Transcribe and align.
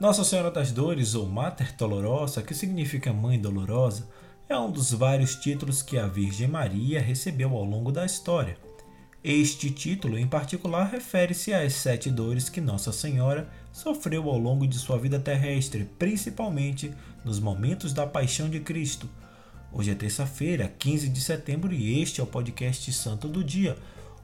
Nossa 0.00 0.22
Senhora 0.22 0.48
das 0.48 0.70
Dores, 0.70 1.16
ou 1.16 1.26
Mater 1.26 1.74
Dolorosa, 1.76 2.40
que 2.40 2.54
significa 2.54 3.12
Mãe 3.12 3.36
Dolorosa, 3.36 4.08
é 4.48 4.56
um 4.56 4.70
dos 4.70 4.92
vários 4.92 5.34
títulos 5.34 5.82
que 5.82 5.98
a 5.98 6.06
Virgem 6.06 6.46
Maria 6.46 7.00
recebeu 7.00 7.52
ao 7.52 7.64
longo 7.64 7.90
da 7.90 8.06
história. 8.06 8.56
Este 9.24 9.72
título, 9.72 10.16
em 10.16 10.24
particular, 10.24 10.84
refere-se 10.88 11.52
às 11.52 11.72
sete 11.72 12.12
dores 12.12 12.48
que 12.48 12.60
Nossa 12.60 12.92
Senhora 12.92 13.50
sofreu 13.72 14.30
ao 14.30 14.38
longo 14.38 14.68
de 14.68 14.78
sua 14.78 14.96
vida 14.96 15.18
terrestre, 15.18 15.90
principalmente 15.98 16.94
nos 17.24 17.40
momentos 17.40 17.92
da 17.92 18.06
Paixão 18.06 18.48
de 18.48 18.60
Cristo. 18.60 19.10
Hoje 19.72 19.90
é 19.90 19.96
terça-feira, 19.96 20.72
15 20.78 21.08
de 21.08 21.20
setembro, 21.20 21.74
e 21.74 22.00
este 22.00 22.20
é 22.20 22.22
o 22.22 22.26
podcast 22.26 22.92
Santo 22.92 23.26
do 23.26 23.42
Dia, 23.42 23.76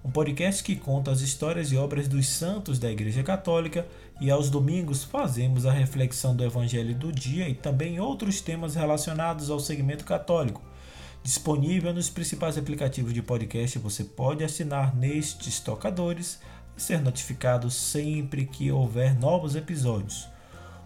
um 0.05 0.11
podcast 0.11 0.63
que 0.63 0.77
conta 0.77 1.11
as 1.11 1.23
histórias 1.23 1.73
e 1.73 1.79
obras 1.79 2.07
dos 2.07 2.29
santos 2.29 2.79
da 2.79 2.91
Igreja 2.91 3.23
Católica 3.23 3.87
e 4.21 4.31
aos 4.31 4.51
domingos 4.51 5.03
fazemos 5.03 5.65
a 5.65 5.73
reflexão 5.73 6.37
do 6.37 6.45
Evangelho 6.45 6.95
do 6.95 7.11
dia 7.11 7.49
e 7.49 7.55
também 7.55 7.99
outros 7.99 8.43
temas 8.43 8.75
relacionados 8.75 9.49
ao 9.49 9.59
segmento 9.59 10.05
católico. 10.05 10.61
Disponível 11.23 11.95
nos 11.95 12.11
principais 12.11 12.59
aplicativos 12.59 13.15
de 13.15 13.23
podcast, 13.23 13.79
você 13.79 14.05
pode 14.05 14.45
assinar 14.45 14.95
nestes 14.95 15.59
tocadores 15.59 16.39
e 16.77 16.83
ser 16.83 17.01
notificado 17.01 17.71
sempre 17.71 18.45
que 18.45 18.71
houver 18.71 19.19
novos 19.19 19.57
episódios. 19.57 20.29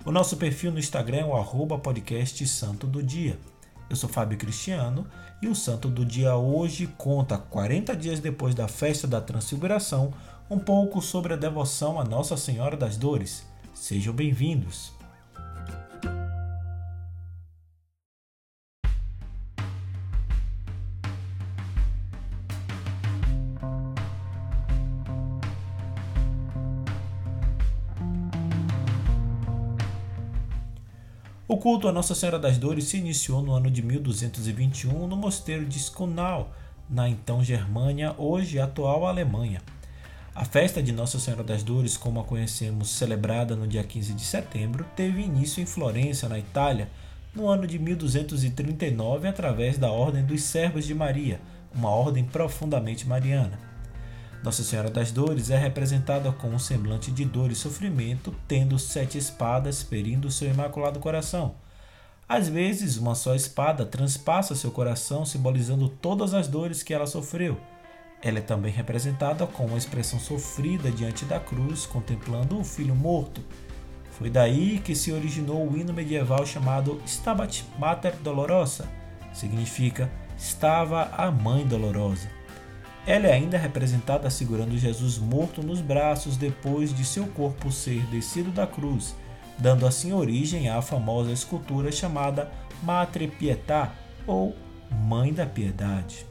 O 0.05 0.13
nosso 0.13 0.37
perfil 0.37 0.71
no 0.71 0.79
Instagram 0.79 1.19
é 1.19 1.25
o 1.25 1.37
arroba 1.37 1.77
podcast 1.77 2.47
Santo 2.47 2.87
do 2.87 3.03
Dia. 3.03 3.37
Eu 3.89 3.97
sou 3.97 4.09
Fábio 4.09 4.37
Cristiano 4.37 5.07
e 5.41 5.49
o 5.49 5.55
santo 5.55 5.89
do 5.89 6.05
dia 6.05 6.37
hoje 6.37 6.87
conta, 6.99 7.39
40 7.39 7.97
dias 7.97 8.21
depois 8.21 8.55
da 8.55 8.69
festa 8.69 9.07
da 9.07 9.21
Transfiguração, 9.21 10.13
um 10.51 10.59
pouco 10.59 11.01
sobre 11.01 11.33
a 11.33 11.37
devoção 11.37 11.99
a 11.99 12.05
Nossa 12.05 12.37
Senhora 12.37 12.77
das 12.77 12.97
Dores. 12.97 13.47
Sejam 13.75 14.13
bem-vindos! 14.13 14.98
O 31.51 31.57
culto 31.57 31.89
a 31.89 31.93
Nossa 31.93 32.15
Senhora 32.15 32.39
das 32.39 32.59
Dores 32.59 32.85
se 32.85 32.99
iniciou 32.99 33.41
no 33.41 33.55
ano 33.55 33.71
de 33.71 33.81
1221 33.81 35.07
no 35.07 35.17
mosteiro 35.17 35.65
de 35.65 35.79
Skunau, 35.79 36.53
na 36.91 37.09
então 37.09 37.43
Germânia, 37.43 38.15
hoje 38.19 38.61
atual 38.61 39.07
Alemanha. 39.07 39.63
A 40.35 40.45
festa 40.45 40.83
de 40.83 40.93
Nossa 40.93 41.19
Senhora 41.19 41.43
das 41.43 41.63
Dores, 41.63 41.97
como 41.97 42.21
a 42.21 42.25
conhecemos, 42.25 42.91
celebrada 42.91 43.57
no 43.57 43.67
dia 43.67 43.83
15 43.83 44.13
de 44.13 44.25
setembro, 44.27 44.85
teve 44.95 45.23
início 45.23 45.63
em 45.63 45.65
Florença, 45.65 46.29
na 46.29 46.39
Itália, 46.39 46.91
no 47.35 47.49
ano 47.49 47.67
de 47.67 47.79
1239, 47.79 49.27
através 49.27 49.79
da 49.79 49.91
Ordem 49.91 50.27
dos 50.27 50.43
Servos 50.43 50.85
de 50.85 50.95
Maria, 50.95 51.41
uma 51.75 51.89
ordem 51.89 52.25
profundamente 52.25 53.09
mariana. 53.09 53.59
Nossa 54.43 54.63
Senhora 54.63 54.89
das 54.89 55.11
Dores 55.11 55.51
é 55.51 55.59
representada 55.59 56.31
com 56.31 56.49
um 56.49 56.59
semblante 56.59 57.11
de 57.11 57.25
dor 57.25 57.51
e 57.51 57.57
sofrimento, 57.57 58.33
tendo 58.47 58.79
sete 58.79 59.19
espadas 59.19 59.83
ferindo 59.83 60.31
seu 60.31 60.49
imaculado 60.49 61.01
coração. 61.01 61.57
Às 62.29 62.49
vezes, 62.49 62.99
uma 62.99 63.15
só 63.15 63.35
espada 63.35 63.85
transpassa 63.85 64.55
seu 64.55 64.71
coração, 64.71 65.25
simbolizando 65.27 65.89
todas 65.89 66.35
as 66.35 66.47
dores 66.47 66.83
que 66.83 66.95
ela 66.95 67.07
sofreu. 67.07 67.59
Ela 68.23 68.39
é 68.39 68.43
também 68.43 68.73
representada 68.73 69.47
com 69.47 69.67
uma 69.67 69.79
expressão 69.79 70.21
sofrida 70.21 70.91
diante 70.91 71.25
da 71.25 71.41
cruz, 71.41 71.85
contemplando 71.85 72.59
o 72.61 72.65
filho 72.65 72.95
morto. 72.95 73.43
Foi 74.13 74.31
daí 74.31 74.79
que 74.79 74.95
se 74.95 75.13
originou 75.13 75.69
o 75.69 75.77
hino 75.77 75.93
medieval 75.93 76.45
chamado 76.45 77.01
Stabat 77.07 77.65
Mater 77.79 78.15
Dolorosa, 78.17 78.89
significa 79.33 80.11
estava 80.37 81.11
a 81.17 81.31
mãe 81.31 81.67
dolorosa. 81.67 82.38
Ela 83.09 83.29
é 83.29 83.33
ainda 83.33 83.57
representada 83.57 84.29
segurando 84.29 84.77
Jesus 84.77 85.17
morto 85.17 85.63
nos 85.63 85.81
braços 85.81 86.37
depois 86.37 86.95
de 86.95 87.07
seu 87.07 87.27
corpo 87.29 87.73
ser 87.73 88.03
descido 88.09 88.51
da 88.51 88.67
cruz, 88.67 89.17
dando 89.59 89.87
assim 89.87 90.13
origem 90.13 90.69
à 90.69 90.83
famosa 90.83 91.33
escultura 91.33 91.91
chamada 91.91 92.53
Matre 92.83 93.27
Pietà 93.27 93.95
ou 94.27 94.55
Mãe 94.91 95.33
da 95.33 95.47
Piedade. 95.47 96.27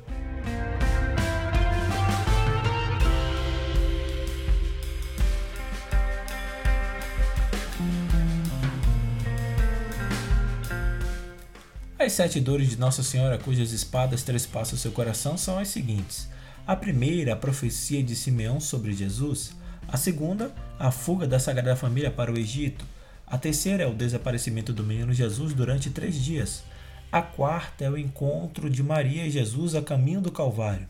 As 11.98 12.12
sete 12.14 12.40
dores 12.40 12.70
de 12.70 12.78
Nossa 12.78 13.02
Senhora, 13.02 13.40
cujas 13.40 13.72
espadas 13.72 14.22
trespassam 14.22 14.78
seu 14.78 14.92
coração, 14.92 15.36
são 15.36 15.58
as 15.58 15.70
seguintes: 15.70 16.37
a 16.68 16.76
primeira, 16.76 17.32
a 17.32 17.38
profecia 17.38 18.04
de 18.04 18.14
Simeão 18.14 18.60
sobre 18.60 18.92
Jesus. 18.92 19.56
A 19.88 19.96
segunda, 19.96 20.54
a 20.78 20.92
fuga 20.92 21.26
da 21.26 21.40
Sagrada 21.40 21.78
Família 21.78 22.12
para 22.12 22.30
o 22.30 22.38
Egito. 22.38 22.86
A 23.26 23.38
terceira 23.38 23.84
é 23.84 23.88
o 23.88 23.94
desaparecimento 23.94 24.74
do 24.74 24.84
menino 24.84 25.14
Jesus 25.14 25.54
durante 25.54 25.90
três 25.90 26.22
dias. 26.22 26.66
A 27.10 27.22
quarta 27.22 27.86
é 27.86 27.90
o 27.90 27.98
encontro 27.98 28.70
de 28.70 28.84
Maria 28.84 29.26
e 29.26 29.32
Jesus 29.32 29.76
a 29.76 29.82
caminho 29.82 30.20
do 30.20 30.30
Calvário. 30.30 30.90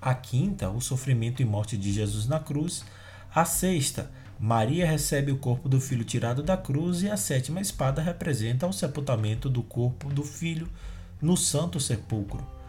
A 0.00 0.14
quinta, 0.14 0.70
o 0.70 0.80
sofrimento 0.80 1.42
e 1.42 1.44
morte 1.44 1.76
de 1.76 1.92
Jesus 1.92 2.28
na 2.28 2.38
cruz. 2.38 2.84
A 3.34 3.44
sexta, 3.44 4.08
Maria 4.38 4.86
recebe 4.86 5.32
o 5.32 5.38
corpo 5.38 5.68
do 5.68 5.80
filho 5.80 6.04
tirado 6.04 6.40
da 6.40 6.56
cruz. 6.56 7.02
E 7.02 7.10
a 7.10 7.16
sétima 7.16 7.60
espada 7.60 8.00
representa 8.00 8.64
o 8.64 8.72
sepultamento 8.72 9.50
do 9.50 9.64
corpo 9.64 10.08
do 10.08 10.22
filho 10.22 10.68
no 11.20 11.36
Santo 11.36 11.80
Sepulcro. 11.80 12.59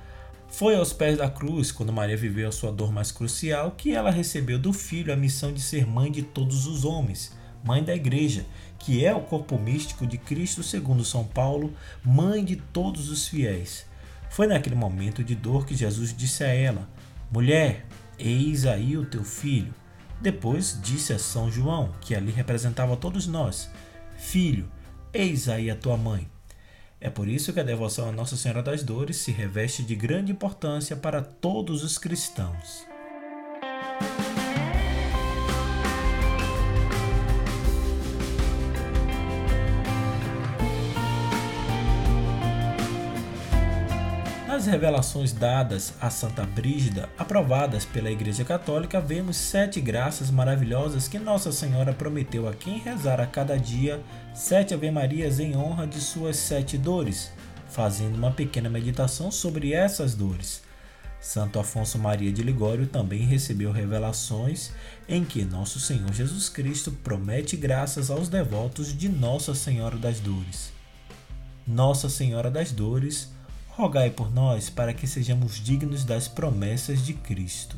Foi 0.51 0.75
aos 0.75 0.91
pés 0.91 1.17
da 1.17 1.29
cruz, 1.29 1.71
quando 1.71 1.93
Maria 1.93 2.17
viveu 2.17 2.49
a 2.49 2.51
sua 2.51 2.73
dor 2.73 2.91
mais 2.91 3.09
crucial, 3.09 3.71
que 3.71 3.93
ela 3.95 4.11
recebeu 4.11 4.59
do 4.59 4.73
Filho 4.73 5.13
a 5.13 5.15
missão 5.15 5.53
de 5.53 5.61
ser 5.61 5.87
mãe 5.87 6.11
de 6.11 6.21
todos 6.21 6.67
os 6.67 6.83
homens, 6.83 7.31
mãe 7.63 7.81
da 7.81 7.95
Igreja, 7.95 8.45
que 8.77 9.03
é 9.03 9.15
o 9.15 9.21
corpo 9.21 9.57
místico 9.57 10.05
de 10.05 10.17
Cristo, 10.17 10.61
segundo 10.61 11.05
São 11.05 11.23
Paulo, 11.23 11.73
mãe 12.03 12.43
de 12.43 12.57
todos 12.57 13.09
os 13.09 13.29
fiéis. 13.29 13.85
Foi 14.29 14.45
naquele 14.45 14.75
momento 14.75 15.23
de 15.23 15.35
dor 15.35 15.65
que 15.65 15.73
Jesus 15.73 16.15
disse 16.15 16.43
a 16.43 16.47
ela: 16.47 16.87
Mulher, 17.31 17.85
eis 18.19 18.65
aí 18.65 18.97
o 18.97 19.05
teu 19.05 19.23
filho. 19.23 19.73
Depois 20.19 20.77
disse 20.83 21.13
a 21.13 21.17
São 21.17 21.49
João, 21.49 21.93
que 22.01 22.13
ali 22.13 22.31
representava 22.31 22.97
todos 22.97 23.25
nós: 23.25 23.71
Filho, 24.17 24.69
eis 25.13 25.47
aí 25.47 25.71
a 25.71 25.75
tua 25.77 25.95
mãe. 25.95 26.27
É 27.03 27.09
por 27.09 27.27
isso 27.27 27.51
que 27.51 27.59
a 27.59 27.63
devoção 27.63 28.07
a 28.07 28.11
Nossa 28.11 28.37
Senhora 28.37 28.61
das 28.61 28.83
Dores 28.83 29.17
se 29.17 29.31
reveste 29.31 29.81
de 29.81 29.95
grande 29.95 30.31
importância 30.31 30.95
para 30.95 31.19
todos 31.19 31.83
os 31.83 31.97
cristãos. 31.97 32.90
Nas 44.51 44.65
revelações 44.65 45.31
dadas 45.31 45.93
a 46.01 46.09
Santa 46.09 46.43
Brígida, 46.43 47.07
aprovadas 47.17 47.85
pela 47.85 48.11
Igreja 48.11 48.43
Católica, 48.43 48.99
vemos 48.99 49.37
sete 49.37 49.79
graças 49.79 50.29
maravilhosas 50.29 51.07
que 51.07 51.17
Nossa 51.17 51.53
Senhora 51.53 51.93
prometeu 51.93 52.49
a 52.49 52.53
quem 52.53 52.77
rezar 52.77 53.21
a 53.21 53.25
cada 53.25 53.57
dia 53.57 54.03
sete 54.33 54.73
Ave-Marias 54.73 55.39
em 55.39 55.55
honra 55.55 55.87
de 55.87 56.01
suas 56.01 56.35
sete 56.35 56.77
dores, 56.77 57.31
fazendo 57.69 58.17
uma 58.17 58.29
pequena 58.29 58.69
meditação 58.69 59.31
sobre 59.31 59.71
essas 59.71 60.15
dores. 60.15 60.61
Santo 61.21 61.57
Afonso 61.57 61.97
Maria 61.97 62.33
de 62.33 62.43
Ligório 62.43 62.87
também 62.87 63.21
recebeu 63.21 63.71
revelações 63.71 64.71
em 65.07 65.23
que 65.23 65.45
Nosso 65.45 65.79
Senhor 65.79 66.11
Jesus 66.11 66.49
Cristo 66.49 66.91
promete 66.91 67.55
graças 67.55 68.11
aos 68.11 68.27
devotos 68.27 68.93
de 68.93 69.07
Nossa 69.07 69.55
Senhora 69.55 69.95
das 69.95 70.19
Dores. 70.19 70.73
Nossa 71.65 72.09
Senhora 72.09 72.51
das 72.51 72.73
Dores 72.73 73.31
rogai 73.75 74.09
por 74.09 74.31
nós 74.31 74.69
para 74.69 74.93
que 74.93 75.07
sejamos 75.07 75.63
dignos 75.63 76.03
das 76.03 76.27
promessas 76.27 77.05
de 77.05 77.13
Cristo. 77.13 77.77